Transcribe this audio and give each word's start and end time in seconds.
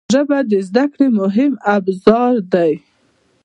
ژبه 0.13 0.39
د 0.49 0.51
زده 0.67 0.85
کړې 0.93 1.07
مهم 1.21 1.53
ابزار 1.75 2.35
دی 2.53 2.71